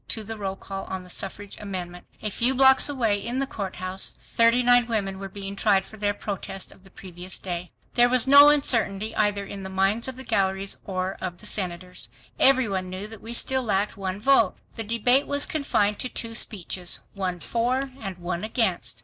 to 0.07 0.23
the 0.23 0.35
roll 0.35 0.55
call 0.55 0.85
on 0.85 1.03
the 1.03 1.11
suffrage 1.11 1.55
amendment. 1.59 2.07
A 2.23 2.31
few 2.31 2.55
blocks 2.55 2.89
away 2.89 3.19
in 3.23 3.37
the 3.37 3.45
courthouse, 3.45 4.17
thirty 4.35 4.63
nine 4.63 4.87
women 4.87 5.19
were 5.19 5.29
being 5.29 5.55
tried 5.55 5.85
for 5.85 5.95
their 5.95 6.15
protest 6.15 6.71
of 6.71 6.83
the 6.83 6.89
previous 6.89 7.37
day. 7.37 7.71
There 7.93 8.09
was 8.09 8.25
no 8.25 8.49
uncertainty 8.49 9.15
either 9.15 9.45
in 9.45 9.61
the 9.61 9.69
minds 9.69 10.07
of 10.07 10.15
the 10.15 10.23
galleries 10.23 10.79
or 10.85 11.17
of 11.21 11.37
the 11.37 11.45
senators. 11.45 12.09
Every 12.39 12.67
one 12.67 12.89
knew 12.89 13.05
that 13.05 13.21
we 13.21 13.33
still 13.35 13.61
lacked 13.61 13.95
one 13.95 14.19
vote. 14.19 14.55
The 14.75 14.83
debate 14.83 15.27
was 15.27 15.45
confined 15.45 15.99
to 15.99 16.09
two 16.09 16.33
speeches, 16.33 17.01
one 17.13 17.39
for 17.39 17.91
and 18.01 18.17
one 18.17 18.43
against. 18.43 18.99